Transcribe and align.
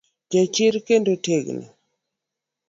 Jachir, 0.31 0.75
kendo 0.87 1.09
otegno. 1.17 1.63